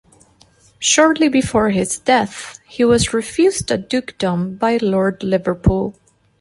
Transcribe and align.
Shortly 0.79 1.29
before 1.29 1.69
his 1.69 1.99
death, 1.99 2.57
he 2.65 2.83
was 2.83 3.13
refused 3.13 3.69
a 3.69 3.77
dukedom 3.77 4.55
by 4.55 4.77
Lord 4.77 5.21
Liverpool. 5.23 5.93